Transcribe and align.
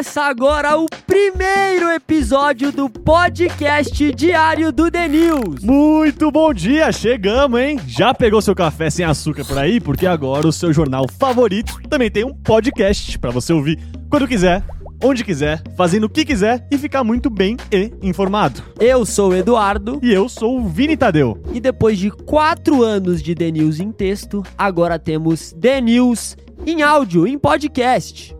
Começa 0.00 0.22
agora 0.22 0.78
o 0.78 0.86
primeiro 1.06 1.90
episódio 1.90 2.72
do 2.72 2.88
podcast 2.88 4.14
diário 4.14 4.72
do 4.72 4.90
The 4.90 5.06
News. 5.06 5.62
Muito 5.62 6.30
bom 6.30 6.54
dia, 6.54 6.90
chegamos, 6.90 7.60
hein? 7.60 7.78
Já 7.86 8.14
pegou 8.14 8.40
seu 8.40 8.54
café 8.54 8.88
sem 8.88 9.04
açúcar 9.04 9.44
por 9.44 9.58
aí? 9.58 9.78
Porque 9.78 10.06
agora 10.06 10.48
o 10.48 10.52
seu 10.52 10.72
jornal 10.72 11.04
favorito 11.18 11.82
também 11.86 12.10
tem 12.10 12.24
um 12.24 12.32
podcast 12.32 13.18
para 13.18 13.30
você 13.30 13.52
ouvir 13.52 13.78
quando 14.08 14.26
quiser, 14.26 14.64
onde 15.04 15.22
quiser, 15.22 15.62
fazendo 15.76 16.04
o 16.04 16.08
que 16.08 16.24
quiser 16.24 16.66
e 16.70 16.78
ficar 16.78 17.04
muito 17.04 17.28
bem 17.28 17.58
e 17.70 17.92
informado. 18.00 18.62
Eu 18.80 19.04
sou 19.04 19.32
o 19.32 19.36
Eduardo. 19.36 20.00
E 20.02 20.10
eu 20.10 20.30
sou 20.30 20.60
o 20.60 20.66
Vini 20.66 20.96
Tadeu. 20.96 21.38
E 21.52 21.60
depois 21.60 21.98
de 21.98 22.10
quatro 22.10 22.82
anos 22.82 23.22
de 23.22 23.34
The 23.34 23.50
News 23.50 23.78
em 23.78 23.92
texto, 23.92 24.42
agora 24.56 24.98
temos 24.98 25.52
The 25.60 25.78
News 25.82 26.38
em 26.66 26.80
áudio, 26.80 27.26
em 27.26 27.38
podcast. 27.38 28.39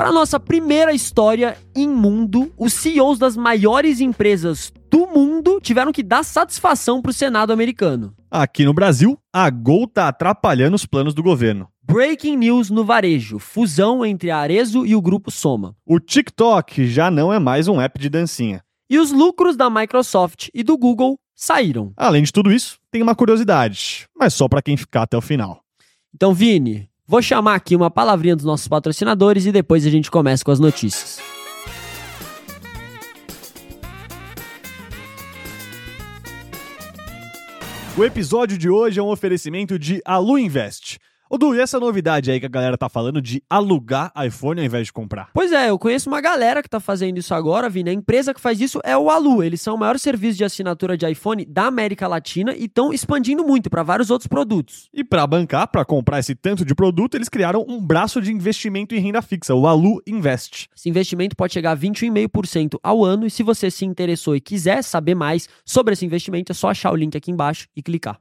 Para 0.00 0.12
nossa 0.12 0.40
primeira 0.40 0.94
história 0.94 1.58
em 1.76 1.86
mundo, 1.86 2.50
os 2.56 2.72
CEOs 2.72 3.18
das 3.18 3.36
maiores 3.36 4.00
empresas 4.00 4.72
do 4.90 5.06
mundo 5.06 5.60
tiveram 5.60 5.92
que 5.92 6.02
dar 6.02 6.24
satisfação 6.24 7.02
para 7.02 7.10
o 7.10 7.12
Senado 7.12 7.52
americano. 7.52 8.14
Aqui 8.30 8.64
no 8.64 8.72
Brasil, 8.72 9.18
a 9.30 9.50
Gol 9.50 9.86
tá 9.86 10.08
atrapalhando 10.08 10.74
os 10.74 10.86
planos 10.86 11.12
do 11.12 11.22
governo. 11.22 11.68
Breaking 11.82 12.38
news 12.38 12.70
no 12.70 12.82
varejo: 12.82 13.38
fusão 13.38 14.02
entre 14.02 14.30
a 14.30 14.38
Arezo 14.38 14.86
e 14.86 14.96
o 14.96 15.02
grupo 15.02 15.30
Soma. 15.30 15.76
O 15.84 16.00
TikTok 16.00 16.86
já 16.86 17.10
não 17.10 17.30
é 17.30 17.38
mais 17.38 17.68
um 17.68 17.78
app 17.78 18.00
de 18.00 18.08
dancinha. 18.08 18.62
E 18.88 18.98
os 18.98 19.12
lucros 19.12 19.54
da 19.54 19.68
Microsoft 19.68 20.48
e 20.54 20.62
do 20.62 20.78
Google 20.78 21.18
saíram. 21.36 21.92
Além 21.94 22.22
de 22.22 22.32
tudo 22.32 22.50
isso, 22.50 22.78
tem 22.90 23.02
uma 23.02 23.14
curiosidade, 23.14 24.06
mas 24.18 24.32
só 24.32 24.48
para 24.48 24.62
quem 24.62 24.78
ficar 24.78 25.02
até 25.02 25.18
o 25.18 25.20
final. 25.20 25.60
Então, 26.14 26.32
Vini, 26.32 26.89
Vou 27.10 27.20
chamar 27.20 27.56
aqui 27.56 27.74
uma 27.74 27.90
palavrinha 27.90 28.36
dos 28.36 28.44
nossos 28.44 28.68
patrocinadores 28.68 29.44
e 29.44 29.50
depois 29.50 29.84
a 29.84 29.90
gente 29.90 30.08
começa 30.08 30.44
com 30.44 30.52
as 30.52 30.60
notícias. 30.60 31.18
O 37.98 38.04
episódio 38.04 38.56
de 38.56 38.70
hoje 38.70 39.00
é 39.00 39.02
um 39.02 39.08
oferecimento 39.08 39.76
de 39.76 40.00
Alu 40.04 40.38
Invest 40.38 41.00
Ô 41.32 41.38
Du, 41.38 41.54
e 41.54 41.60
essa 41.60 41.78
novidade 41.78 42.28
aí 42.28 42.40
que 42.40 42.46
a 42.46 42.48
galera 42.48 42.76
tá 42.76 42.88
falando 42.88 43.22
de 43.22 43.40
alugar 43.48 44.12
iPhone 44.26 44.58
ao 44.58 44.66
invés 44.66 44.88
de 44.88 44.92
comprar? 44.92 45.30
Pois 45.32 45.52
é, 45.52 45.70
eu 45.70 45.78
conheço 45.78 46.10
uma 46.10 46.20
galera 46.20 46.60
que 46.60 46.68
tá 46.68 46.80
fazendo 46.80 47.18
isso 47.18 47.32
agora, 47.32 47.68
Vini. 47.68 47.88
A 47.88 47.92
empresa 47.92 48.34
que 48.34 48.40
faz 48.40 48.60
isso 48.60 48.80
é 48.82 48.98
o 48.98 49.08
Alu. 49.08 49.40
Eles 49.40 49.60
são 49.60 49.76
o 49.76 49.78
maior 49.78 49.96
serviço 49.96 50.38
de 50.38 50.42
assinatura 50.42 50.96
de 50.96 51.08
iPhone 51.08 51.44
da 51.44 51.66
América 51.66 52.08
Latina 52.08 52.52
e 52.56 52.64
estão 52.64 52.92
expandindo 52.92 53.44
muito 53.44 53.70
para 53.70 53.84
vários 53.84 54.10
outros 54.10 54.26
produtos. 54.26 54.88
E 54.92 55.04
para 55.04 55.24
bancar, 55.24 55.68
para 55.68 55.84
comprar 55.84 56.18
esse 56.18 56.34
tanto 56.34 56.64
de 56.64 56.74
produto, 56.74 57.14
eles 57.14 57.28
criaram 57.28 57.64
um 57.68 57.80
braço 57.80 58.20
de 58.20 58.32
investimento 58.32 58.92
em 58.96 58.98
renda 58.98 59.22
fixa, 59.22 59.54
o 59.54 59.68
Alu 59.68 60.02
Invest. 60.08 60.68
Esse 60.76 60.88
investimento 60.88 61.36
pode 61.36 61.52
chegar 61.52 61.70
a 61.70 61.76
21,5% 61.76 62.76
ao 62.82 63.04
ano 63.04 63.24
e 63.24 63.30
se 63.30 63.44
você 63.44 63.70
se 63.70 63.84
interessou 63.84 64.34
e 64.34 64.40
quiser 64.40 64.82
saber 64.82 65.14
mais 65.14 65.48
sobre 65.64 65.92
esse 65.92 66.04
investimento, 66.04 66.50
é 66.50 66.54
só 66.56 66.70
achar 66.70 66.90
o 66.90 66.96
link 66.96 67.16
aqui 67.16 67.30
embaixo 67.30 67.68
e 67.76 67.80
clicar. 67.84 68.18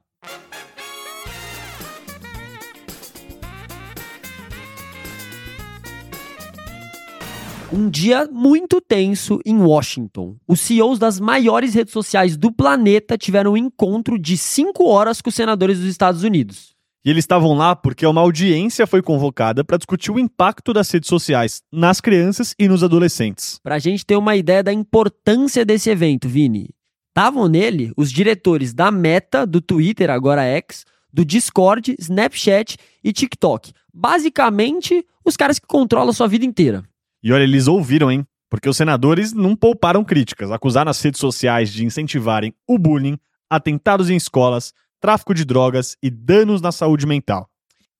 Um 7.71 7.87
dia 7.87 8.27
muito 8.31 8.81
tenso 8.81 9.39
em 9.45 9.55
Washington. 9.59 10.35
Os 10.47 10.59
CEOs 10.59 10.97
das 10.97 11.19
maiores 11.19 11.75
redes 11.75 11.93
sociais 11.93 12.35
do 12.35 12.51
planeta 12.51 13.15
tiveram 13.15 13.53
um 13.53 13.57
encontro 13.57 14.17
de 14.17 14.35
cinco 14.37 14.87
horas 14.87 15.21
com 15.21 15.29
os 15.29 15.35
senadores 15.35 15.77
dos 15.77 15.87
Estados 15.87 16.23
Unidos. 16.23 16.75
E 17.05 17.11
eles 17.11 17.23
estavam 17.23 17.53
lá 17.53 17.75
porque 17.75 18.07
uma 18.07 18.21
audiência 18.21 18.87
foi 18.87 19.03
convocada 19.03 19.63
para 19.63 19.77
discutir 19.77 20.11
o 20.11 20.17
impacto 20.17 20.73
das 20.73 20.89
redes 20.89 21.07
sociais 21.07 21.61
nas 21.71 22.01
crianças 22.01 22.55
e 22.57 22.67
nos 22.67 22.83
adolescentes. 22.83 23.59
Para 23.61 23.75
a 23.75 23.79
gente 23.79 24.03
ter 24.03 24.15
uma 24.15 24.35
ideia 24.35 24.63
da 24.63 24.73
importância 24.73 25.63
desse 25.63 25.91
evento, 25.91 26.27
Vini. 26.27 26.71
Estavam 27.09 27.47
nele 27.47 27.93
os 27.95 28.11
diretores 28.11 28.73
da 28.73 28.89
Meta, 28.89 29.45
do 29.45 29.61
Twitter, 29.61 30.09
agora 30.09 30.43
X, 30.43 30.85
do 31.13 31.23
Discord, 31.23 31.95
Snapchat 31.99 32.77
e 33.03 33.13
TikTok. 33.13 33.71
Basicamente, 33.93 35.05
os 35.23 35.37
caras 35.37 35.59
que 35.59 35.67
controlam 35.67 36.09
a 36.09 36.13
sua 36.13 36.27
vida 36.27 36.45
inteira. 36.45 36.83
E 37.21 37.31
olha, 37.33 37.43
eles 37.43 37.67
ouviram, 37.67 38.11
hein? 38.11 38.25
Porque 38.49 38.69
os 38.69 38.77
senadores 38.77 39.33
não 39.33 39.55
pouparam 39.55 40.03
críticas, 40.03 40.51
acusaram 40.51 40.89
as 40.89 41.01
redes 41.01 41.19
sociais 41.19 41.71
de 41.71 41.85
incentivarem 41.85 42.53
o 42.67 42.79
bullying, 42.79 43.17
atentados 43.49 44.09
em 44.09 44.15
escolas, 44.15 44.73
tráfico 44.99 45.33
de 45.33 45.45
drogas 45.45 45.95
e 46.01 46.09
danos 46.09 46.61
na 46.61 46.71
saúde 46.71 47.05
mental. 47.05 47.49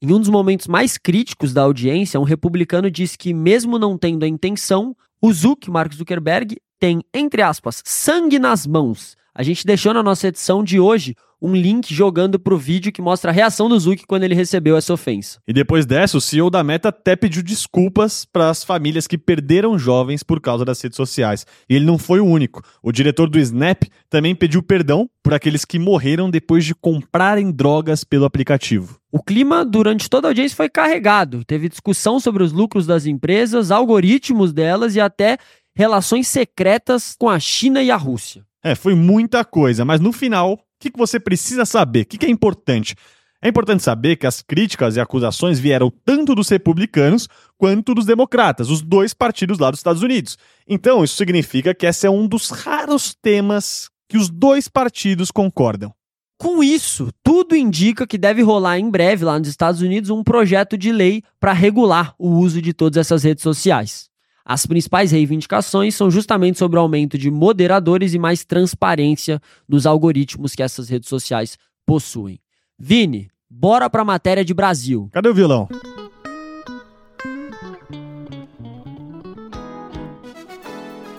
Em 0.02 0.13
um 0.13 0.19
dos 0.19 0.30
momentos 0.30 0.68
mais 0.68 0.97
críticos 0.97 1.53
da 1.53 1.63
audiência, 1.63 2.19
um 2.19 2.24
republicano 2.24 2.90
disse 2.90 3.18
que, 3.18 3.34
mesmo 3.34 3.78
não 3.78 3.97
tendo 3.97 4.24
a 4.24 4.28
intenção, 4.28 4.96
o 5.22 5.31
Zuck, 5.34 5.69
Mark 5.69 5.94
Zuckerberg, 5.94 6.57
tem, 6.80 7.01
entre 7.13 7.41
aspas, 7.41 7.81
sangue 7.86 8.40
nas 8.40 8.66
mãos. 8.66 9.18
A 9.36 9.44
gente 9.44 9.66
deixou 9.66 9.94
na 9.94 10.01
nossa 10.01 10.30
edição 10.30 10.63
de 10.63 10.80
hoje 10.80 11.16
um 11.42 11.56
link 11.56 11.94
jogando 11.94 12.40
pro 12.40 12.58
vídeo 12.58 12.92
que 12.92 13.02
mostra 13.02 13.32
a 13.32 13.34
reação 13.34 13.70
do 13.70 13.80
Zuck 13.80 14.06
quando 14.06 14.24
ele 14.24 14.36
recebeu 14.36 14.76
essa 14.76 14.94
ofensa. 14.94 15.40
E 15.48 15.54
depois 15.54 15.86
dessa, 15.86 16.18
o 16.18 16.22
CEO 16.22 16.50
da 16.50 16.64
Meta 16.64 16.90
até 16.90 17.16
pediu 17.16 17.42
desculpas 17.42 18.26
para 18.26 18.50
as 18.50 18.64
famílias 18.64 19.08
que 19.08 19.18
perderam 19.18 19.78
jovens 19.80 20.24
por 20.24 20.42
causa 20.42 20.66
das 20.66 20.82
redes 20.82 20.98
sociais. 20.98 21.46
E 21.70 21.76
ele 21.76 21.86
não 21.86 21.98
foi 21.98 22.20
o 22.20 22.26
único. 22.26 22.62
O 22.84 22.92
diretor 22.92 23.30
do 23.30 23.40
Snap 23.40 23.84
também 24.10 24.36
pediu 24.36 24.62
perdão 24.62 25.10
por 25.24 25.34
aqueles 25.34 25.64
que 25.64 25.80
morreram 25.80 26.30
depois 26.30 26.66
de 26.66 26.76
comprarem 26.76 27.52
drogas 27.52 28.04
pelo 28.04 28.26
aplicativo. 28.26 29.00
O 29.12 29.24
clima 29.24 29.66
durante 29.66 30.10
toda 30.10 30.28
a 30.28 30.30
audiência 30.30 30.56
foi 30.56 30.70
carregado. 30.70 31.44
Teve 31.46 31.70
discussão 31.70 32.20
sobre 32.20 32.44
os 32.44 32.52
lucros 32.52 32.86
das 32.86 33.06
empresas, 33.06 33.72
algoritmos 33.72 34.54
delas 34.54 34.96
e 34.96 35.00
até 35.00 35.38
relações 35.76 36.28
secretas 36.28 37.16
com 37.18 37.30
a 37.30 37.40
China 37.40 37.82
e 37.82 37.90
a 37.90 37.96
Rússia. 37.96 38.44
É, 38.64 38.76
foi 38.76 38.94
muita 38.94 39.46
coisa, 39.46 39.86
mas 39.86 40.02
no 40.02 40.12
final 40.12 40.60
que, 40.80 40.90
que 40.90 40.98
você 40.98 41.20
precisa 41.20 41.66
saber? 41.66 42.02
O 42.02 42.06
que, 42.06 42.18
que 42.18 42.26
é 42.26 42.30
importante? 42.30 42.96
É 43.42 43.48
importante 43.48 43.84
saber 43.84 44.18
que 44.18 44.28
as 44.28 44.42
críticas 44.42 44.96
e 44.96 45.00
acusações 45.00 45.60
vieram 45.60 45.92
tanto 46.04 46.36
dos 46.36 46.50
republicanos 46.50 47.28
quanto 47.58 47.96
dos 47.96 48.06
democratas, 48.06 48.70
os 48.70 48.82
dois 48.82 49.14
partidos 49.14 49.60
lá 49.60 49.72
dos 49.72 49.80
Estados 49.80 50.02
Unidos. 50.02 50.38
Então, 50.68 51.04
isso 51.04 51.16
significa 51.16 51.74
que 51.74 51.86
esse 51.86 52.06
é 52.06 52.10
um 52.10 52.28
dos 52.28 52.50
raros 52.50 53.16
temas 53.22 53.90
que 54.10 54.18
os 54.18 54.30
dois 54.30 54.68
partidos 54.68 55.32
concordam. 55.32 55.94
Com 56.38 56.64
isso, 56.64 57.10
tudo 57.24 57.56
indica 57.56 58.08
que 58.08 58.18
deve 58.18 58.42
rolar 58.42 58.80
em 58.80 58.90
breve 58.90 59.26
lá 59.26 59.38
nos 59.38 59.48
Estados 59.48 59.82
Unidos 59.82 60.10
um 60.10 60.24
projeto 60.24 60.78
de 60.78 60.92
lei 60.92 61.22
para 61.40 61.54
regular 61.54 62.16
o 62.18 62.30
uso 62.30 62.62
de 62.62 62.74
todas 62.74 62.98
essas 62.98 63.24
redes 63.24 63.44
sociais. 63.44 64.09
As 64.50 64.66
principais 64.66 65.12
reivindicações 65.12 65.94
são 65.94 66.10
justamente 66.10 66.58
sobre 66.58 66.80
o 66.80 66.82
aumento 66.82 67.20
de 67.20 67.30
moderadores 67.30 68.16
e 68.16 68.18
mais 68.18 68.44
transparência 68.44 69.40
nos 69.68 69.86
algoritmos 69.86 70.56
que 70.56 70.64
essas 70.64 70.90
redes 70.90 71.08
sociais 71.08 71.56
possuem. 71.86 72.40
Vini, 72.76 73.30
bora 73.48 73.88
para 73.92 74.02
a 74.02 74.06
matéria 74.06 74.44
de 74.44 74.52
Brasil. 74.52 75.08
Cadê 75.12 75.30
o 75.30 75.36
violão? 75.36 75.70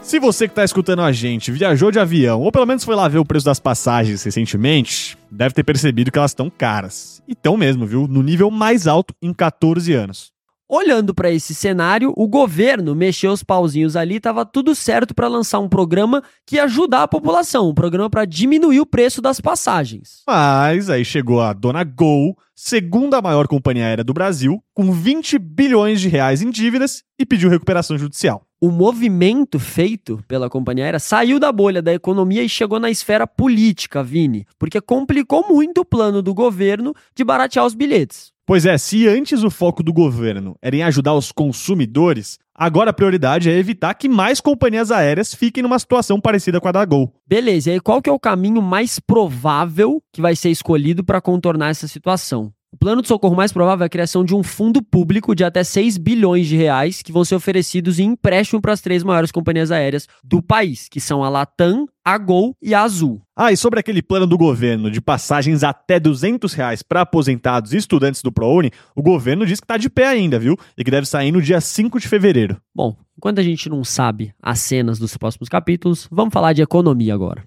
Se 0.02 0.18
você 0.18 0.48
que 0.48 0.52
está 0.52 0.64
escutando 0.64 1.02
a 1.02 1.12
gente 1.12 1.52
viajou 1.52 1.92
de 1.92 2.00
avião, 2.00 2.40
ou 2.40 2.50
pelo 2.50 2.66
menos 2.66 2.82
foi 2.82 2.96
lá 2.96 3.06
ver 3.06 3.18
o 3.18 3.24
preço 3.24 3.46
das 3.46 3.60
passagens 3.60 4.24
recentemente, 4.24 5.16
deve 5.30 5.54
ter 5.54 5.62
percebido 5.62 6.10
que 6.10 6.18
elas 6.18 6.32
estão 6.32 6.50
caras. 6.50 7.22
E 7.28 7.32
estão 7.34 7.56
mesmo, 7.56 7.86
viu? 7.86 8.08
No 8.08 8.24
nível 8.24 8.50
mais 8.50 8.88
alto 8.88 9.14
em 9.22 9.32
14 9.32 9.92
anos. 9.92 10.32
Olhando 10.72 11.12
para 11.12 11.32
esse 11.32 11.52
cenário, 11.52 12.12
o 12.16 12.28
governo 12.28 12.94
mexeu 12.94 13.32
os 13.32 13.42
pauzinhos 13.42 13.96
ali, 13.96 14.18
estava 14.18 14.46
tudo 14.46 14.72
certo 14.72 15.12
para 15.12 15.26
lançar 15.26 15.58
um 15.58 15.68
programa 15.68 16.22
que 16.46 16.54
ia 16.54 16.62
ajudar 16.62 17.02
a 17.02 17.08
população, 17.08 17.68
um 17.68 17.74
programa 17.74 18.08
para 18.08 18.24
diminuir 18.24 18.78
o 18.78 18.86
preço 18.86 19.20
das 19.20 19.40
passagens. 19.40 20.22
Mas 20.28 20.88
aí 20.88 21.04
chegou 21.04 21.40
a 21.40 21.52
dona 21.52 21.82
Gol, 21.82 22.38
segunda 22.54 23.20
maior 23.20 23.48
companhia 23.48 23.84
aérea 23.84 24.04
do 24.04 24.14
Brasil, 24.14 24.62
com 24.72 24.92
20 24.92 25.40
bilhões 25.40 26.00
de 26.00 26.08
reais 26.08 26.40
em 26.40 26.50
dívidas 26.50 27.02
e 27.18 27.26
pediu 27.26 27.50
recuperação 27.50 27.98
judicial. 27.98 28.46
O 28.60 28.70
movimento 28.70 29.58
feito 29.58 30.22
pela 30.28 30.48
companhia 30.48 30.84
aérea 30.84 31.00
saiu 31.00 31.40
da 31.40 31.50
bolha 31.50 31.82
da 31.82 31.92
economia 31.92 32.44
e 32.44 32.48
chegou 32.48 32.78
na 32.78 32.90
esfera 32.90 33.26
política, 33.26 34.04
Vini, 34.04 34.46
porque 34.56 34.80
complicou 34.80 35.48
muito 35.48 35.80
o 35.80 35.84
plano 35.84 36.22
do 36.22 36.32
governo 36.32 36.94
de 37.12 37.24
baratear 37.24 37.66
os 37.66 37.74
bilhetes. 37.74 38.30
Pois 38.50 38.66
é, 38.66 38.76
se 38.76 39.06
antes 39.06 39.44
o 39.44 39.48
foco 39.48 39.80
do 39.80 39.92
governo 39.92 40.56
era 40.60 40.74
em 40.74 40.82
ajudar 40.82 41.14
os 41.14 41.30
consumidores, 41.30 42.36
agora 42.52 42.90
a 42.90 42.92
prioridade 42.92 43.48
é 43.48 43.56
evitar 43.56 43.94
que 43.94 44.08
mais 44.08 44.40
companhias 44.40 44.90
aéreas 44.90 45.32
fiquem 45.32 45.62
numa 45.62 45.78
situação 45.78 46.20
parecida 46.20 46.60
com 46.60 46.66
a 46.66 46.72
da 46.72 46.84
Gol. 46.84 47.14
Beleza, 47.24 47.70
e 47.70 47.74
aí 47.74 47.80
qual 47.80 48.02
que 48.02 48.10
é 48.10 48.12
o 48.12 48.18
caminho 48.18 48.60
mais 48.60 48.98
provável 48.98 50.02
que 50.12 50.20
vai 50.20 50.34
ser 50.34 50.50
escolhido 50.50 51.04
para 51.04 51.20
contornar 51.20 51.68
essa 51.68 51.86
situação? 51.86 52.52
O 52.72 52.76
plano 52.78 53.02
de 53.02 53.08
socorro 53.08 53.34
mais 53.34 53.52
provável 53.52 53.82
é 53.82 53.86
a 53.86 53.90
criação 53.90 54.24
de 54.24 54.32
um 54.32 54.44
fundo 54.44 54.80
público 54.80 55.34
de 55.34 55.42
até 55.42 55.64
6 55.64 55.98
bilhões 55.98 56.46
de 56.46 56.56
reais 56.56 57.02
que 57.02 57.10
vão 57.10 57.24
ser 57.24 57.34
oferecidos 57.34 57.98
em 57.98 58.10
empréstimo 58.10 58.62
para 58.62 58.72
as 58.72 58.80
três 58.80 59.02
maiores 59.02 59.32
companhias 59.32 59.72
aéreas 59.72 60.06
do 60.22 60.40
país, 60.40 60.88
que 60.88 61.00
são 61.00 61.24
a 61.24 61.28
Latam, 61.28 61.88
a 62.04 62.16
Gol 62.16 62.54
e 62.62 62.72
a 62.72 62.82
Azul. 62.82 63.20
Ah, 63.36 63.50
e 63.50 63.56
sobre 63.56 63.80
aquele 63.80 64.00
plano 64.00 64.24
do 64.24 64.38
governo 64.38 64.88
de 64.88 65.00
passagens 65.00 65.64
até 65.64 65.98
200 65.98 66.52
reais 66.54 66.80
para 66.80 67.00
aposentados 67.00 67.72
e 67.72 67.76
estudantes 67.76 68.22
do 68.22 68.30
ProUni, 68.30 68.70
o 68.94 69.02
governo 69.02 69.44
diz 69.44 69.58
que 69.58 69.64
está 69.64 69.76
de 69.76 69.90
pé 69.90 70.06
ainda, 70.06 70.38
viu? 70.38 70.56
E 70.78 70.84
que 70.84 70.92
deve 70.92 71.08
sair 71.08 71.32
no 71.32 71.42
dia 71.42 71.60
5 71.60 71.98
de 71.98 72.06
fevereiro. 72.06 72.56
Bom, 72.72 72.96
enquanto 73.18 73.40
a 73.40 73.42
gente 73.42 73.68
não 73.68 73.82
sabe 73.82 74.32
as 74.40 74.60
cenas 74.60 74.96
dos 74.96 75.16
próximos 75.16 75.48
capítulos, 75.48 76.06
vamos 76.08 76.32
falar 76.32 76.52
de 76.52 76.62
economia 76.62 77.14
agora 77.14 77.42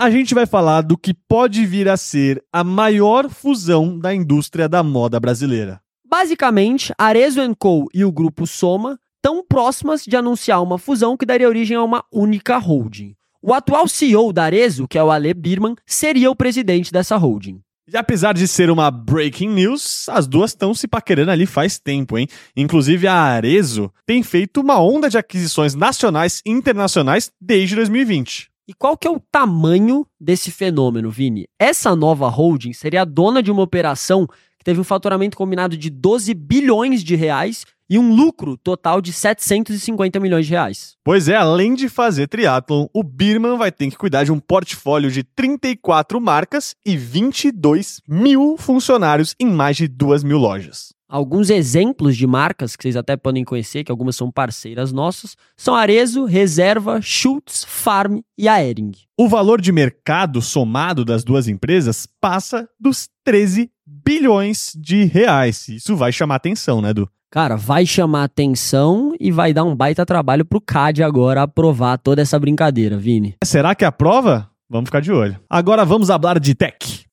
a 0.00 0.10
gente 0.10 0.34
vai 0.34 0.46
falar 0.46 0.80
do 0.80 0.96
que 0.96 1.12
pode 1.12 1.66
vir 1.66 1.86
a 1.86 1.94
ser 1.94 2.42
a 2.50 2.64
maior 2.64 3.28
fusão 3.28 3.98
da 3.98 4.14
indústria 4.14 4.66
da 4.66 4.82
moda 4.82 5.20
brasileira. 5.20 5.78
Basicamente, 6.08 6.90
Arezzo 6.96 7.42
Co 7.58 7.86
e 7.92 8.02
o 8.02 8.10
grupo 8.10 8.46
Soma 8.46 8.98
estão 9.16 9.44
próximas 9.46 10.02
de 10.04 10.16
anunciar 10.16 10.62
uma 10.62 10.78
fusão 10.78 11.18
que 11.18 11.26
daria 11.26 11.46
origem 11.46 11.76
a 11.76 11.84
uma 11.84 12.02
única 12.10 12.56
holding. 12.56 13.14
O 13.42 13.52
atual 13.52 13.86
CEO 13.86 14.32
da 14.32 14.44
Arezzo, 14.44 14.88
que 14.88 14.96
é 14.96 15.04
o 15.04 15.10
Ale 15.10 15.34
Birman, 15.34 15.76
seria 15.86 16.30
o 16.30 16.36
presidente 16.36 16.90
dessa 16.90 17.18
holding. 17.18 17.60
E 17.92 17.94
apesar 17.94 18.32
de 18.32 18.48
ser 18.48 18.70
uma 18.70 18.90
breaking 18.90 19.50
news, 19.50 20.08
as 20.08 20.26
duas 20.26 20.52
estão 20.52 20.72
se 20.72 20.88
paquerando 20.88 21.30
ali 21.30 21.44
faz 21.44 21.78
tempo, 21.78 22.16
hein? 22.16 22.26
Inclusive 22.56 23.06
a 23.06 23.16
Arezzo 23.16 23.92
tem 24.06 24.22
feito 24.22 24.62
uma 24.62 24.80
onda 24.80 25.10
de 25.10 25.18
aquisições 25.18 25.74
nacionais 25.74 26.40
e 26.46 26.50
internacionais 26.50 27.30
desde 27.38 27.76
2020. 27.76 28.49
E 28.70 28.72
qual 28.72 28.96
que 28.96 29.08
é 29.08 29.10
o 29.10 29.18
tamanho 29.18 30.06
desse 30.20 30.52
fenômeno, 30.52 31.10
Vini? 31.10 31.48
Essa 31.58 31.96
nova 31.96 32.28
holding 32.28 32.72
seria 32.72 33.02
a 33.02 33.04
dona 33.04 33.42
de 33.42 33.50
uma 33.50 33.62
operação 33.62 34.28
que 34.56 34.64
teve 34.64 34.78
um 34.78 34.84
faturamento 34.84 35.36
combinado 35.36 35.76
de 35.76 35.90
12 35.90 36.32
bilhões 36.34 37.02
de 37.02 37.16
reais 37.16 37.66
e 37.90 37.98
um 37.98 38.14
lucro 38.14 38.56
total 38.56 39.00
de 39.00 39.12
750 39.12 40.20
milhões 40.20 40.46
de 40.46 40.52
reais. 40.52 40.94
Pois 41.02 41.28
é, 41.28 41.34
além 41.34 41.74
de 41.74 41.88
fazer 41.88 42.28
triatlon, 42.28 42.86
o 42.94 43.02
Birman 43.02 43.58
vai 43.58 43.72
ter 43.72 43.90
que 43.90 43.98
cuidar 43.98 44.22
de 44.22 44.30
um 44.30 44.38
portfólio 44.38 45.10
de 45.10 45.24
34 45.24 46.20
marcas 46.20 46.76
e 46.86 46.96
22 46.96 48.00
mil 48.06 48.54
funcionários 48.56 49.34
em 49.40 49.46
mais 49.46 49.78
de 49.78 49.88
2 49.88 50.22
mil 50.22 50.38
lojas. 50.38 50.94
Alguns 51.10 51.50
exemplos 51.50 52.16
de 52.16 52.24
marcas 52.24 52.76
que 52.76 52.84
vocês 52.84 52.94
até 52.94 53.16
podem 53.16 53.44
conhecer, 53.44 53.82
que 53.82 53.90
algumas 53.90 54.14
são 54.14 54.30
parceiras 54.30 54.92
nossas, 54.92 55.36
são 55.56 55.74
Arezo, 55.74 56.24
Reserva, 56.24 57.00
Schultz, 57.02 57.64
Farm 57.66 58.20
e 58.38 58.46
a 58.46 58.64
Ering. 58.64 58.92
O 59.18 59.28
valor 59.28 59.60
de 59.60 59.72
mercado 59.72 60.40
somado 60.40 61.04
das 61.04 61.24
duas 61.24 61.48
empresas 61.48 62.06
passa 62.20 62.68
dos 62.78 63.08
13 63.24 63.68
bilhões 63.84 64.70
de 64.76 65.02
reais. 65.02 65.66
Isso 65.66 65.96
vai 65.96 66.12
chamar 66.12 66.36
atenção, 66.36 66.80
né, 66.80 66.94
Du? 66.94 67.10
Cara, 67.28 67.56
vai 67.56 67.84
chamar 67.84 68.24
atenção 68.24 69.12
e 69.18 69.32
vai 69.32 69.52
dar 69.52 69.64
um 69.64 69.74
baita 69.74 70.06
trabalho 70.06 70.44
pro 70.44 70.60
CAD 70.60 71.02
agora 71.02 71.42
aprovar 71.42 71.98
toda 71.98 72.22
essa 72.22 72.38
brincadeira, 72.38 72.96
Vini. 72.96 73.34
Será 73.44 73.74
que 73.74 73.84
aprova? 73.84 74.48
Vamos 74.68 74.86
ficar 74.86 75.00
de 75.00 75.10
olho. 75.10 75.36
Agora 75.50 75.84
vamos 75.84 76.06
falar 76.06 76.38
de 76.38 76.54
tech. 76.54 77.09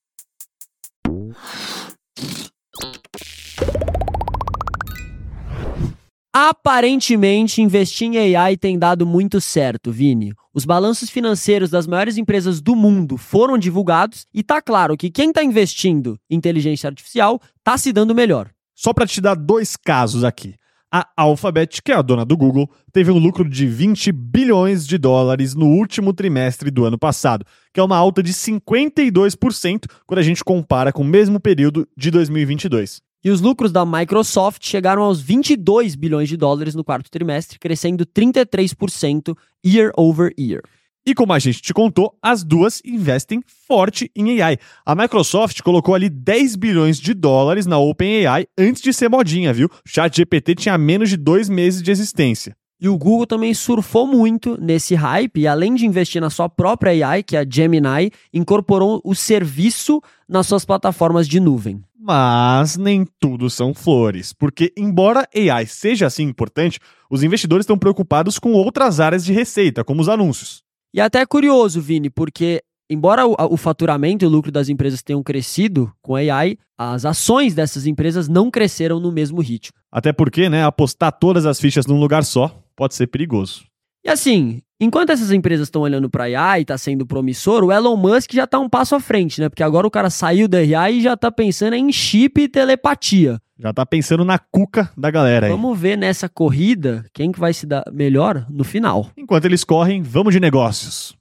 Aparentemente, 6.32 7.62
investir 7.62 8.08
em 8.08 8.36
AI 8.36 8.56
tem 8.56 8.78
dado 8.78 9.06
muito 9.06 9.40
certo, 9.40 9.90
Vini. 9.90 10.32
Os 10.52 10.64
balanços 10.64 11.08
financeiros 11.08 11.70
das 11.70 11.86
maiores 11.86 12.18
empresas 12.18 12.60
do 12.60 12.76
mundo 12.76 13.16
foram 13.16 13.56
divulgados 13.56 14.26
e 14.32 14.42
tá 14.42 14.60
claro 14.60 14.96
que 14.96 15.10
quem 15.10 15.30
está 15.30 15.42
investindo 15.42 16.18
em 16.28 16.36
inteligência 16.36 16.88
artificial 16.88 17.40
tá 17.64 17.78
se 17.78 17.92
dando 17.92 18.14
melhor. 18.14 18.50
Só 18.74 18.92
para 18.92 19.06
te 19.06 19.20
dar 19.20 19.34
dois 19.34 19.76
casos 19.76 20.22
aqui. 20.22 20.54
A 20.90 21.06
Alphabet, 21.16 21.82
que 21.82 21.92
é 21.92 21.94
a 21.94 22.02
dona 22.02 22.24
do 22.24 22.36
Google, 22.36 22.70
teve 22.92 23.10
um 23.10 23.18
lucro 23.18 23.48
de 23.48 23.66
20 23.66 24.10
bilhões 24.12 24.86
de 24.86 24.96
dólares 24.96 25.54
no 25.54 25.66
último 25.66 26.14
trimestre 26.14 26.70
do 26.70 26.84
ano 26.84 26.98
passado, 26.98 27.44
que 27.74 27.80
é 27.80 27.82
uma 27.82 27.96
alta 27.96 28.22
de 28.22 28.32
52% 28.32 29.84
quando 30.06 30.18
a 30.18 30.22
gente 30.22 30.42
compara 30.42 30.92
com 30.92 31.02
o 31.02 31.04
mesmo 31.04 31.38
período 31.40 31.86
de 31.96 32.10
2022. 32.10 33.02
E 33.24 33.30
os 33.30 33.40
lucros 33.40 33.72
da 33.72 33.84
Microsoft 33.84 34.64
chegaram 34.64 35.02
aos 35.02 35.20
22 35.20 35.96
bilhões 35.96 36.28
de 36.28 36.36
dólares 36.36 36.74
no 36.74 36.84
quarto 36.84 37.10
trimestre, 37.10 37.58
crescendo 37.58 38.06
33% 38.06 39.36
year 39.66 39.90
over 39.96 40.32
year. 40.38 40.62
E 41.08 41.14
como 41.14 41.32
a 41.32 41.38
gente 41.38 41.62
te 41.62 41.72
contou, 41.72 42.14
as 42.22 42.44
duas 42.44 42.82
investem 42.84 43.42
forte 43.66 44.10
em 44.14 44.42
AI. 44.42 44.58
A 44.84 44.94
Microsoft 44.94 45.62
colocou 45.62 45.94
ali 45.94 46.10
10 46.10 46.54
bilhões 46.56 47.00
de 47.00 47.14
dólares 47.14 47.64
na 47.64 47.78
OpenAI 47.78 48.46
antes 48.58 48.82
de 48.82 48.92
ser 48.92 49.08
modinha, 49.08 49.52
viu? 49.52 49.68
O 49.68 49.88
ChatGPT 49.88 50.54
tinha 50.54 50.76
menos 50.76 51.08
de 51.08 51.16
dois 51.16 51.48
meses 51.48 51.82
de 51.82 51.90
existência. 51.90 52.54
E 52.80 52.88
o 52.88 52.96
Google 52.96 53.26
também 53.26 53.52
surfou 53.52 54.06
muito 54.06 54.56
nesse 54.60 54.94
hype 54.94 55.40
e 55.40 55.48
além 55.48 55.74
de 55.74 55.84
investir 55.84 56.20
na 56.20 56.30
sua 56.30 56.48
própria 56.48 57.08
AI, 57.08 57.24
que 57.24 57.36
é 57.36 57.40
a 57.40 57.46
Gemini, 57.48 58.12
incorporou 58.32 59.00
o 59.04 59.16
serviço 59.16 60.00
nas 60.28 60.46
suas 60.46 60.64
plataformas 60.64 61.26
de 61.26 61.40
nuvem. 61.40 61.82
Mas 61.98 62.76
nem 62.76 63.04
tudo 63.18 63.50
são 63.50 63.74
flores, 63.74 64.32
porque 64.32 64.72
embora 64.76 65.28
AI 65.34 65.66
seja 65.66 66.06
assim 66.06 66.22
importante, 66.22 66.78
os 67.10 67.24
investidores 67.24 67.64
estão 67.64 67.76
preocupados 67.76 68.38
com 68.38 68.52
outras 68.52 69.00
áreas 69.00 69.24
de 69.24 69.32
receita, 69.32 69.82
como 69.82 70.00
os 70.00 70.08
anúncios. 70.08 70.62
E 70.94 71.00
até 71.00 71.20
é 71.20 71.26
curioso, 71.26 71.80
Vini, 71.80 72.08
porque 72.08 72.62
embora 72.88 73.26
o, 73.26 73.56
faturamento 73.56 74.24
e 74.24 74.28
o 74.28 74.30
lucro 74.30 74.52
das 74.52 74.68
empresas 74.68 75.02
tenham 75.02 75.22
crescido 75.22 75.92
com 76.00 76.14
AI, 76.14 76.56
as 76.78 77.04
ações 77.04 77.54
dessas 77.54 77.86
empresas 77.86 78.28
não 78.28 78.52
cresceram 78.52 79.00
no 79.00 79.10
mesmo 79.10 79.40
ritmo. 79.40 79.76
Até 79.90 80.12
porque, 80.12 80.48
né, 80.48 80.64
apostar 80.64 81.10
todas 81.10 81.44
as 81.44 81.60
fichas 81.60 81.84
num 81.84 81.98
lugar 81.98 82.24
só 82.24 82.54
pode 82.78 82.94
ser 82.94 83.08
perigoso. 83.08 83.64
E 84.04 84.08
assim, 84.08 84.62
enquanto 84.80 85.10
essas 85.10 85.32
empresas 85.32 85.66
estão 85.66 85.82
olhando 85.82 86.08
para 86.08 86.24
AI 86.24 86.60
e 86.60 86.62
está 86.62 86.78
sendo 86.78 87.04
promissor, 87.04 87.64
o 87.64 87.72
Elon 87.72 87.96
Musk 87.96 88.32
já 88.32 88.44
está 88.44 88.60
um 88.60 88.68
passo 88.68 88.94
à 88.94 89.00
frente, 89.00 89.40
né? 89.40 89.48
Porque 89.48 89.64
agora 89.64 89.84
o 89.84 89.90
cara 89.90 90.08
saiu 90.08 90.46
da 90.46 90.58
AI 90.58 90.98
e 90.98 91.02
já 91.02 91.14
está 91.14 91.28
pensando 91.32 91.74
em 91.74 91.90
chip 91.90 92.40
e 92.40 92.48
telepatia. 92.48 93.40
Já 93.58 93.70
está 93.70 93.84
pensando 93.84 94.24
na 94.24 94.38
cuca 94.38 94.88
da 94.96 95.10
galera 95.10 95.46
aí. 95.46 95.52
Vamos 95.52 95.76
ver 95.76 95.98
nessa 95.98 96.28
corrida 96.28 97.04
quem 97.12 97.32
que 97.32 97.40
vai 97.40 97.52
se 97.52 97.66
dar 97.66 97.82
melhor 97.92 98.46
no 98.48 98.62
final. 98.62 99.10
Enquanto 99.16 99.46
eles 99.46 99.64
correm, 99.64 100.00
vamos 100.00 100.32
de 100.32 100.38
negócios. 100.38 101.16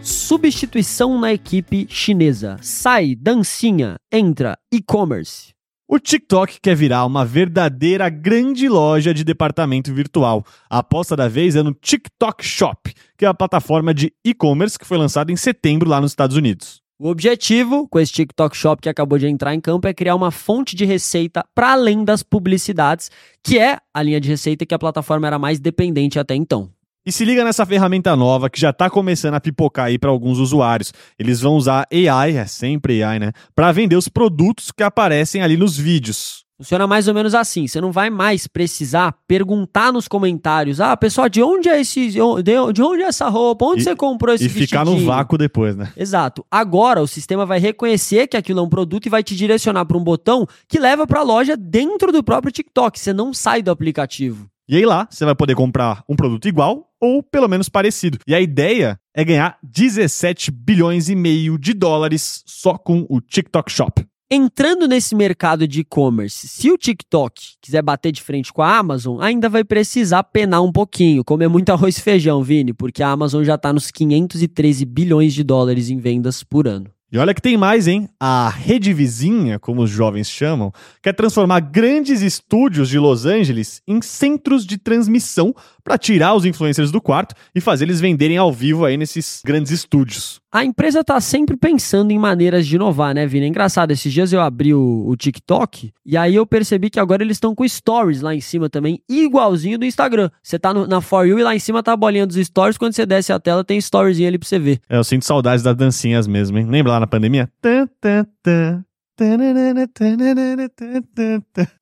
Substituição 0.00 1.18
na 1.18 1.32
equipe 1.32 1.88
chinesa. 1.90 2.56
Sai, 2.62 3.16
dancinha, 3.16 3.96
entra, 4.12 4.56
e-commerce. 4.72 5.52
O 5.92 5.98
TikTok 5.98 6.60
quer 6.62 6.76
virar 6.76 7.04
uma 7.04 7.24
verdadeira 7.24 8.08
grande 8.08 8.68
loja 8.68 9.12
de 9.12 9.24
departamento 9.24 9.92
virtual. 9.92 10.44
A 10.70 10.78
aposta 10.78 11.16
da 11.16 11.26
vez 11.26 11.56
é 11.56 11.64
no 11.64 11.74
TikTok 11.74 12.46
Shop, 12.46 12.94
que 13.18 13.24
é 13.24 13.28
a 13.28 13.34
plataforma 13.34 13.92
de 13.92 14.12
e-commerce 14.24 14.78
que 14.78 14.86
foi 14.86 14.96
lançada 14.96 15.32
em 15.32 15.36
setembro 15.36 15.88
lá 15.88 16.00
nos 16.00 16.12
Estados 16.12 16.36
Unidos. 16.36 16.80
O 16.96 17.08
objetivo 17.08 17.88
com 17.88 17.98
esse 17.98 18.12
TikTok 18.12 18.56
Shop 18.56 18.80
que 18.80 18.88
acabou 18.88 19.18
de 19.18 19.26
entrar 19.26 19.52
em 19.52 19.60
campo 19.60 19.88
é 19.88 19.92
criar 19.92 20.14
uma 20.14 20.30
fonte 20.30 20.76
de 20.76 20.84
receita 20.84 21.44
para 21.52 21.72
além 21.72 22.04
das 22.04 22.22
publicidades, 22.22 23.10
que 23.42 23.58
é 23.58 23.76
a 23.92 24.00
linha 24.00 24.20
de 24.20 24.28
receita 24.28 24.64
que 24.64 24.74
a 24.74 24.78
plataforma 24.78 25.26
era 25.26 25.40
mais 25.40 25.58
dependente 25.58 26.20
até 26.20 26.36
então. 26.36 26.70
E 27.04 27.10
se 27.10 27.24
liga 27.24 27.42
nessa 27.42 27.64
ferramenta 27.64 28.14
nova 28.14 28.50
que 28.50 28.60
já 28.60 28.70
está 28.70 28.90
começando 28.90 29.34
a 29.34 29.40
pipocar 29.40 29.86
aí 29.86 29.98
para 29.98 30.10
alguns 30.10 30.38
usuários. 30.38 30.92
Eles 31.18 31.40
vão 31.40 31.54
usar 31.54 31.86
AI, 31.90 32.36
é 32.36 32.44
sempre 32.44 33.02
AI, 33.02 33.18
né? 33.18 33.32
Para 33.54 33.72
vender 33.72 33.96
os 33.96 34.06
produtos 34.06 34.70
que 34.70 34.82
aparecem 34.82 35.40
ali 35.40 35.56
nos 35.56 35.78
vídeos. 35.78 36.44
Funciona 36.58 36.86
mais 36.86 37.08
ou 37.08 37.14
menos 37.14 37.34
assim. 37.34 37.66
Você 37.66 37.80
não 37.80 37.90
vai 37.90 38.10
mais 38.10 38.46
precisar 38.46 39.14
perguntar 39.26 39.90
nos 39.90 40.06
comentários: 40.06 40.78
ah, 40.78 40.94
pessoal, 40.94 41.26
de 41.26 41.42
onde 41.42 41.70
é 41.70 41.80
esse. 41.80 42.10
De 42.10 42.20
onde 42.20 43.02
é 43.02 43.06
essa 43.06 43.30
roupa? 43.30 43.64
Onde 43.64 43.80
e, 43.80 43.84
você 43.84 43.96
comprou 43.96 44.34
esse 44.34 44.44
E 44.44 44.50
ficar 44.50 44.84
no 44.84 45.02
vácuo 45.06 45.38
depois, 45.38 45.74
né? 45.74 45.90
Exato. 45.96 46.44
Agora 46.50 47.00
o 47.00 47.06
sistema 47.06 47.46
vai 47.46 47.58
reconhecer 47.58 48.26
que 48.26 48.36
aquilo 48.36 48.60
é 48.60 48.62
um 48.62 48.68
produto 48.68 49.06
e 49.06 49.08
vai 49.08 49.22
te 49.22 49.34
direcionar 49.34 49.86
para 49.86 49.96
um 49.96 50.04
botão 50.04 50.46
que 50.68 50.78
leva 50.78 51.06
para 51.06 51.20
a 51.20 51.22
loja 51.22 51.56
dentro 51.56 52.12
do 52.12 52.22
próprio 52.22 52.52
TikTok. 52.52 53.00
Você 53.00 53.14
não 53.14 53.32
sai 53.32 53.62
do 53.62 53.70
aplicativo. 53.70 54.49
E 54.70 54.76
aí 54.76 54.86
lá 54.86 55.08
você 55.10 55.24
vai 55.24 55.34
poder 55.34 55.56
comprar 55.56 56.04
um 56.08 56.14
produto 56.14 56.46
igual 56.46 56.88
ou 57.00 57.24
pelo 57.24 57.48
menos 57.48 57.68
parecido. 57.68 58.18
E 58.24 58.32
a 58.32 58.40
ideia 58.40 59.00
é 59.12 59.24
ganhar 59.24 59.58
17 59.64 60.52
bilhões 60.52 61.08
e 61.08 61.16
meio 61.16 61.58
de 61.58 61.74
dólares 61.74 62.44
só 62.46 62.78
com 62.78 63.04
o 63.10 63.20
TikTok 63.20 63.72
Shop. 63.72 64.06
Entrando 64.30 64.86
nesse 64.86 65.16
mercado 65.16 65.66
de 65.66 65.80
e-commerce, 65.80 66.46
se 66.46 66.70
o 66.70 66.78
TikTok 66.78 67.56
quiser 67.60 67.82
bater 67.82 68.12
de 68.12 68.22
frente 68.22 68.52
com 68.52 68.62
a 68.62 68.78
Amazon, 68.78 69.20
ainda 69.20 69.48
vai 69.48 69.64
precisar 69.64 70.22
penar 70.22 70.62
um 70.62 70.70
pouquinho, 70.70 71.24
comer 71.24 71.48
muito 71.48 71.70
arroz 71.70 71.98
e 71.98 72.00
feijão, 72.00 72.40
Vini, 72.40 72.72
porque 72.72 73.02
a 73.02 73.10
Amazon 73.10 73.42
já 73.42 73.56
está 73.56 73.72
nos 73.72 73.90
513 73.90 74.84
bilhões 74.84 75.34
de 75.34 75.42
dólares 75.42 75.90
em 75.90 75.98
vendas 75.98 76.44
por 76.44 76.68
ano. 76.68 76.86
E 77.12 77.18
olha 77.18 77.34
que 77.34 77.42
tem 77.42 77.56
mais, 77.56 77.88
hein? 77.88 78.08
A 78.20 78.48
rede 78.48 78.92
vizinha, 78.92 79.58
como 79.58 79.82
os 79.82 79.90
jovens 79.90 80.30
chamam, 80.30 80.72
quer 81.02 81.12
transformar 81.12 81.58
grandes 81.58 82.22
estúdios 82.22 82.88
de 82.88 83.00
Los 83.00 83.26
Angeles 83.26 83.82
em 83.84 84.00
centros 84.00 84.64
de 84.64 84.78
transmissão 84.78 85.52
para 85.82 85.98
tirar 85.98 86.34
os 86.34 86.44
influencers 86.44 86.90
do 86.90 87.00
quarto 87.00 87.34
e 87.54 87.60
fazer 87.60 87.84
eles 87.84 88.00
venderem 88.00 88.36
ao 88.36 88.52
vivo 88.52 88.84
aí 88.84 88.96
nesses 88.96 89.42
grandes 89.44 89.72
estúdios. 89.72 90.40
A 90.52 90.64
empresa 90.64 91.04
tá 91.04 91.20
sempre 91.20 91.56
pensando 91.56 92.10
em 92.10 92.18
maneiras 92.18 92.66
de 92.66 92.74
inovar, 92.74 93.14
né, 93.14 93.26
Vini? 93.26 93.46
É 93.46 93.48
engraçado, 93.48 93.92
esses 93.92 94.12
dias 94.12 94.32
eu 94.32 94.40
abri 94.40 94.74
o, 94.74 95.04
o 95.06 95.16
TikTok 95.16 95.92
e 96.04 96.16
aí 96.16 96.34
eu 96.34 96.44
percebi 96.44 96.90
que 96.90 96.98
agora 96.98 97.22
eles 97.22 97.36
estão 97.36 97.54
com 97.54 97.66
stories 97.66 98.20
lá 98.20 98.34
em 98.34 98.40
cima 98.40 98.68
também, 98.68 99.00
igualzinho 99.08 99.78
do 99.78 99.84
Instagram. 99.84 100.28
Você 100.42 100.58
tá 100.58 100.74
no, 100.74 100.86
na 100.86 101.00
For 101.00 101.26
You 101.26 101.38
e 101.38 101.42
lá 101.42 101.54
em 101.54 101.60
cima 101.60 101.82
tá 101.82 101.92
a 101.92 101.96
bolinha 101.96 102.26
dos 102.26 102.36
stories, 102.36 102.76
quando 102.76 102.94
você 102.94 103.06
desce 103.06 103.32
a 103.32 103.38
tela 103.38 103.62
tem 103.62 103.78
storyzinho 103.78 104.28
ali 104.28 104.38
pra 104.38 104.48
você 104.48 104.58
ver. 104.58 104.80
É, 104.88 104.96
eu 104.96 105.04
sinto 105.04 105.24
saudades 105.24 105.62
das 105.62 105.76
dancinhas 105.76 106.26
mesmo, 106.26 106.58
hein? 106.58 106.66
Lembra 106.68 106.92
lá 106.92 107.00
na 107.00 107.06
pandemia? 107.06 107.48
Tã, 107.60 107.86
tã, 108.00 108.26
tã. 108.42 108.84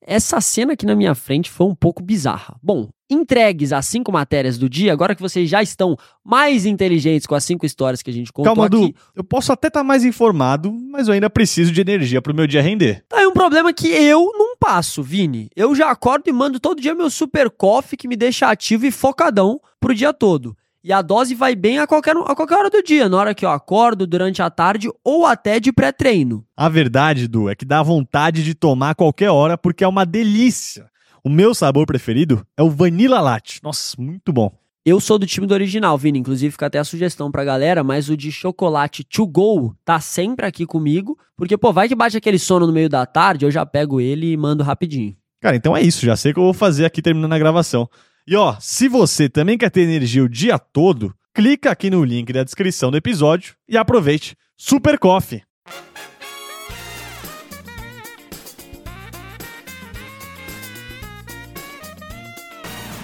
Essa 0.00 0.40
cena 0.40 0.72
aqui 0.72 0.84
na 0.84 0.96
minha 0.96 1.14
frente 1.14 1.50
foi 1.50 1.66
um 1.66 1.74
pouco 1.74 2.02
bizarra. 2.02 2.56
Bom, 2.62 2.88
entregues 3.10 3.72
as 3.72 3.86
cinco 3.86 4.12
matérias 4.12 4.58
do 4.58 4.68
dia, 4.68 4.92
agora 4.92 5.14
que 5.14 5.22
vocês 5.22 5.48
já 5.48 5.62
estão 5.62 5.96
mais 6.24 6.66
inteligentes 6.66 7.26
com 7.26 7.34
as 7.34 7.44
cinco 7.44 7.64
histórias 7.64 8.02
que 8.02 8.10
a 8.10 8.12
gente 8.12 8.32
contou 8.32 8.54
Calma, 8.54 8.66
aqui. 8.66 8.92
Du, 8.92 8.94
eu 9.16 9.24
posso 9.24 9.52
até 9.52 9.68
estar 9.68 9.82
mais 9.82 10.04
informado, 10.04 10.72
mas 10.72 11.08
eu 11.08 11.14
ainda 11.14 11.30
preciso 11.30 11.72
de 11.72 11.80
energia 11.80 12.20
pro 12.20 12.34
meu 12.34 12.46
dia 12.46 12.62
render. 12.62 13.04
Tá 13.08 13.18
aí 13.18 13.26
um 13.26 13.32
problema 13.32 13.72
que 13.72 13.88
eu 13.88 14.30
não 14.36 14.56
passo, 14.56 15.02
Vini. 15.02 15.48
Eu 15.56 15.74
já 15.74 15.90
acordo 15.90 16.28
e 16.28 16.32
mando 16.32 16.60
todo 16.60 16.80
dia 16.80 16.94
meu 16.94 17.10
super 17.10 17.50
coffee 17.50 17.96
que 17.96 18.08
me 18.08 18.16
deixa 18.16 18.50
ativo 18.50 18.86
e 18.86 18.90
focadão 18.90 19.60
pro 19.80 19.94
dia 19.94 20.12
todo. 20.12 20.56
E 20.82 20.92
a 20.92 21.02
dose 21.02 21.34
vai 21.34 21.56
bem 21.56 21.78
a 21.78 21.86
qualquer, 21.86 22.16
a 22.16 22.34
qualquer 22.34 22.56
hora 22.56 22.70
do 22.70 22.82
dia, 22.82 23.08
na 23.08 23.16
hora 23.16 23.34
que 23.34 23.44
eu 23.44 23.50
acordo, 23.50 24.06
durante 24.06 24.40
a 24.40 24.48
tarde 24.48 24.88
ou 25.02 25.26
até 25.26 25.58
de 25.58 25.72
pré-treino. 25.72 26.44
A 26.56 26.68
verdade, 26.68 27.26
Du, 27.26 27.48
é 27.48 27.54
que 27.54 27.64
dá 27.64 27.82
vontade 27.82 28.44
de 28.44 28.54
tomar 28.54 28.90
a 28.90 28.94
qualquer 28.94 29.30
hora 29.30 29.58
porque 29.58 29.82
é 29.82 29.88
uma 29.88 30.06
delícia. 30.06 30.88
O 31.24 31.28
meu 31.28 31.52
sabor 31.52 31.84
preferido 31.84 32.46
é 32.56 32.62
o 32.62 32.70
Vanilla 32.70 33.20
Latte. 33.20 33.60
Nossa, 33.62 34.00
muito 34.00 34.32
bom. 34.32 34.52
Eu 34.84 35.00
sou 35.00 35.18
do 35.18 35.26
time 35.26 35.46
do 35.46 35.52
original, 35.52 35.98
Vini. 35.98 36.18
Inclusive, 36.20 36.52
fica 36.52 36.66
até 36.66 36.78
a 36.78 36.84
sugestão 36.84 37.30
pra 37.30 37.44
galera, 37.44 37.84
mas 37.84 38.08
o 38.08 38.16
de 38.16 38.32
chocolate 38.32 39.04
to 39.04 39.26
go 39.26 39.74
tá 39.84 40.00
sempre 40.00 40.46
aqui 40.46 40.64
comigo. 40.64 41.18
Porque, 41.36 41.58
pô, 41.58 41.72
vai 41.72 41.88
que 41.88 41.94
bate 41.94 42.16
aquele 42.16 42.38
sono 42.38 42.66
no 42.66 42.72
meio 42.72 42.88
da 42.88 43.04
tarde, 43.04 43.44
eu 43.44 43.50
já 43.50 43.66
pego 43.66 44.00
ele 44.00 44.32
e 44.32 44.36
mando 44.36 44.64
rapidinho. 44.64 45.14
Cara, 45.42 45.56
então 45.56 45.76
é 45.76 45.82
isso. 45.82 46.06
Já 46.06 46.16
sei 46.16 46.30
o 46.30 46.34
que 46.34 46.40
eu 46.40 46.44
vou 46.44 46.54
fazer 46.54 46.86
aqui 46.86 47.02
terminando 47.02 47.32
a 47.32 47.38
gravação. 47.38 47.88
E 48.30 48.36
ó, 48.36 48.58
se 48.60 48.88
você 48.88 49.26
também 49.26 49.56
quer 49.56 49.70
ter 49.70 49.80
energia 49.80 50.22
o 50.22 50.28
dia 50.28 50.58
todo, 50.58 51.14
clica 51.32 51.70
aqui 51.70 51.88
no 51.88 52.04
link 52.04 52.30
da 52.30 52.44
descrição 52.44 52.90
do 52.90 52.98
episódio 52.98 53.54
e 53.66 53.74
aproveite. 53.74 54.36
Super 54.54 54.98
Coffee! 54.98 55.42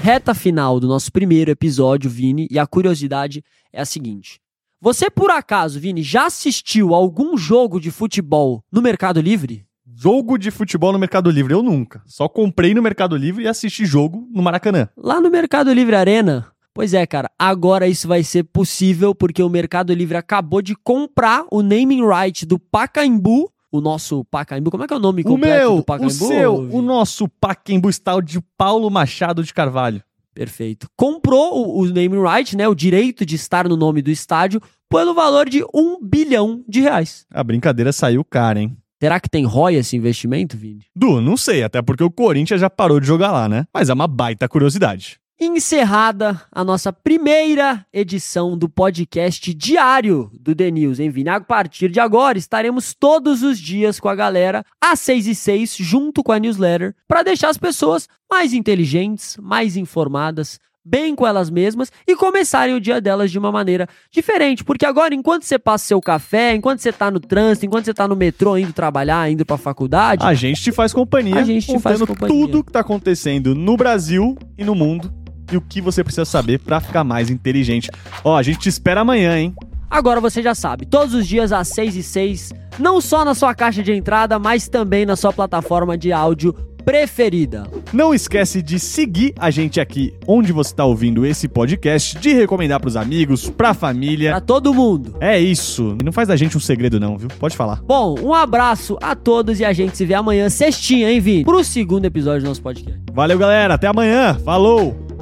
Reta 0.03 0.35
final 0.35 0.79
do 0.79 0.87
nosso 0.87 1.11
primeiro 1.11 1.51
episódio, 1.51 2.11
Vini, 2.11 2.47
e 2.51 2.59
a 2.59 2.67
curiosidade 2.67 3.43
é 3.73 3.81
a 3.81 3.87
seguinte. 3.87 4.39
Você, 4.79 5.09
por 5.09 5.31
acaso, 5.31 5.81
Vini, 5.81 6.03
já 6.03 6.27
assistiu 6.27 6.93
algum 6.93 7.35
jogo 7.39 7.81
de 7.81 7.91
futebol 7.91 8.63
no 8.71 8.83
Mercado 8.83 9.23
Livre? 9.23 9.65
Jogo 9.97 10.37
de 10.37 10.51
futebol 10.51 10.93
no 10.93 10.99
Mercado 10.99 11.31
Livre, 11.31 11.53
eu 11.55 11.63
nunca. 11.63 12.03
Só 12.05 12.29
comprei 12.29 12.75
no 12.75 12.83
Mercado 12.83 13.17
Livre 13.17 13.45
e 13.45 13.49
assisti 13.49 13.87
jogo 13.87 14.29
no 14.33 14.43
Maracanã. 14.43 14.89
Lá 14.97 15.21
no 15.21 15.31
Mercado 15.31 15.73
Livre 15.73 15.95
Arena? 15.95 16.47
Pois 16.75 16.93
é, 16.93 17.07
cara, 17.07 17.31
agora 17.39 17.87
isso 17.87 18.09
vai 18.09 18.25
ser 18.25 18.43
possível 18.45 19.15
porque 19.15 19.41
o 19.43 19.49
Mercado 19.49 19.95
Livre 19.95 20.17
acabou 20.17 20.61
de 20.61 20.75
comprar 20.75 21.45
o 21.51 21.63
naming 21.63 22.05
right 22.05 22.45
do 22.45 22.59
Pacaembu, 22.59 23.49
o 23.71 23.81
nosso 23.81 24.25
Pacaembu. 24.25 24.73
Como 24.73 24.83
é 24.83 24.87
que 24.89 24.93
é 24.93 24.97
o 24.97 25.01
nome 25.01 25.23
O 25.23 25.25
completo 25.25 25.57
meu, 25.57 25.77
do 25.77 25.85
Pacaembu? 25.85 26.13
o 26.13 26.29
seu, 26.29 26.55
o 26.57 26.83
nosso 26.83 27.29
Pacaembu 27.29 27.89
está 27.89 28.17
o 28.17 28.21
de 28.21 28.41
Paulo 28.59 28.91
Machado 28.91 29.45
de 29.45 29.55
Carvalho. 29.55 30.03
Perfeito. 30.35 30.89
Comprou 30.97 31.69
o, 31.69 31.83
o 31.83 31.87
naming 31.87 32.21
right, 32.21 32.57
né, 32.57 32.67
o 32.67 32.75
direito 32.75 33.25
de 33.25 33.37
estar 33.37 33.69
no 33.69 33.77
nome 33.77 34.03
do 34.03 34.11
estádio, 34.11 34.61
pelo 34.91 35.15
valor 35.15 35.49
de 35.49 35.65
um 35.73 36.01
bilhão 36.03 36.65
de 36.69 36.81
reais. 36.81 37.25
A 37.33 37.45
brincadeira 37.45 37.93
saiu 37.93 38.25
cara, 38.25 38.61
hein? 38.61 38.77
Será 39.03 39.21
que 39.21 39.29
tem 39.29 39.45
ROI 39.45 39.77
esse 39.77 39.97
investimento, 39.97 40.57
Vini? 40.57 40.85
Du, 40.95 41.21
não 41.21 41.37
sei, 41.37 41.63
até 41.63 41.83
porque 41.83 42.05
o 42.05 42.11
Corinthians 42.11 42.61
já 42.61 42.71
parou 42.71 43.01
de 43.01 43.07
jogar 43.07 43.33
lá, 43.33 43.49
né? 43.49 43.67
Mas 43.73 43.89
é 43.89 43.95
uma 43.95 44.07
baita 44.07 44.49
curiosidade. 44.49 45.19
Encerrada 45.39 46.41
a 46.53 46.63
nossa 46.63 46.93
primeira 46.93 47.85
edição 47.93 48.57
do 48.57 48.69
podcast 48.69 49.53
diário 49.53 50.31
do 50.41 50.55
The 50.55 50.71
News, 50.71 51.01
hein, 51.01 51.11
Vini? 51.11 51.29
A 51.29 51.41
partir 51.41 51.91
de 51.91 51.99
agora, 51.99 52.39
estaremos 52.39 52.95
todos 52.95 53.43
os 53.43 53.59
dias 53.59 53.99
com 53.99 54.09
a 54.09 54.15
galera, 54.15 54.65
às 54.81 55.01
6 55.01 55.27
e 55.27 55.35
6, 55.35 55.77
junto 55.77 56.23
com 56.23 56.31
a 56.31 56.39
newsletter, 56.39 56.95
para 57.09 57.25
deixar 57.25 57.49
as 57.49 57.59
pessoas 57.59 58.09
mais 58.31 58.53
inteligentes, 58.53 59.37
mais 59.43 59.77
informadas, 59.77 60.61
bem 60.85 61.15
com 61.15 61.27
elas 61.27 61.49
mesmas 61.49 61.91
e 62.07 62.15
começarem 62.15 62.75
o 62.75 62.81
dia 62.81 63.01
delas 63.01 63.31
de 63.31 63.39
uma 63.39 63.51
maneira 63.51 63.89
diferente. 64.11 64.63
Porque 64.63 64.85
agora, 64.85 65.15
enquanto 65.15 65.45
você 65.45 65.59
passa 65.59 65.87
seu 65.87 66.01
café, 66.01 66.55
enquanto 66.55 66.81
você 66.81 66.93
tá 66.93 67.11
no 67.11 67.19
trânsito, 67.21 67.67
enquanto 67.67 67.87
você 67.87 67.95
tá 67.95 68.07
no 68.07 68.15
metrô 68.15 68.59
indo 68.59 68.73
trabalhar, 68.73 69.31
indo 69.31 69.45
pra 69.47 69.57
faculdade, 69.57 70.25
A 70.25 70.35
gente 70.35 70.63
te 70.63 70.73
faz 70.73 70.93
companhia, 70.93 71.37
A 71.37 71.43
gente 71.45 71.67
te 71.67 71.79
faz 71.79 71.99
companhia. 72.01 72.29
tudo 72.29 72.63
que 72.63 72.73
tá 72.73 72.81
acontecendo 72.81 73.55
no 73.55 73.77
Brasil 73.77 74.37
e 74.59 74.65
no 74.65 74.75
mundo 74.75 75.13
e 75.51 75.57
o 75.57 75.61
que 75.61 75.81
você 75.81 76.03
precisa 76.03 76.25
saber 76.25 76.59
pra 76.59 76.81
ficar 76.81 77.05
mais 77.05 77.31
inteligente. 77.31 77.91
Ó, 78.23 78.37
a 78.37 78.43
gente 78.43 78.59
te 78.59 78.69
espera 78.69 79.01
amanhã, 79.03 79.39
hein? 79.39 79.55
Agora 79.91 80.21
você 80.21 80.43
já 80.43 80.55
sabe, 80.55 80.87
todos 80.87 81.15
os 81.15 81.27
dias 81.27 81.53
às 81.53 81.69
6 81.69 81.95
e 81.97 82.03
6, 82.03 82.53
não 82.79 83.01
só 83.01 83.25
na 83.25 83.35
sua 83.35 83.55
caixa 83.55 83.83
de 83.83 83.93
entrada, 83.93 84.39
mas 84.39 84.67
também 84.69 85.07
na 85.07 85.15
sua 85.15 85.33
plataforma 85.33 85.97
de 85.97 86.11
áudio 86.13 86.53
preferida. 86.85 87.67
Não 87.93 88.15
esquece 88.15 88.63
de 88.63 88.79
seguir 88.79 89.33
a 89.39 89.51
gente 89.51 89.81
aqui 89.81 90.15
onde 90.27 90.53
você 90.53 90.73
está 90.73 90.85
ouvindo 90.85 91.25
esse 91.25 91.49
podcast, 91.49 92.19
de 92.19 92.33
recomendar 92.33 92.81
pros 92.81 92.97
amigos, 92.97 93.49
pra 93.49 93.75
família. 93.75 94.31
Pra 94.31 94.41
todo 94.41 94.75
mundo. 94.75 95.17
É 95.21 95.39
isso. 95.39 95.97
Não 96.05 96.13
faz 96.13 96.29
da 96.29 96.37
gente 96.37 96.57
um 96.57 96.61
segredo 96.61 97.01
não, 97.01 97.17
viu? 97.17 97.29
Pode 97.39 97.57
falar. 97.57 97.81
Bom, 97.83 98.17
um 98.21 98.35
abraço 98.35 98.97
a 99.03 99.15
todos 99.15 99.61
e 99.61 99.65
a 99.65 99.73
gente 99.73 99.97
se 99.97 100.05
vê 100.05 100.15
amanhã, 100.15 100.49
sextinha, 100.49 101.11
hein, 101.11 101.21
Vini? 101.21 101.45
Pro 101.45 101.65
segundo 101.65 102.05
episódio 102.05 102.43
do 102.43 102.49
nosso 102.49 102.63
podcast. 102.63 103.01
Valeu, 103.13 103.39
galera. 103.39 103.75
Até 103.75 103.87
amanhã. 103.87 104.35
Falou! 104.45 105.14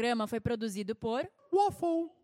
Programa 0.00 0.26
foi 0.26 0.40
produzido 0.40 0.96
por 0.96 1.28
Waffle. 1.52 2.10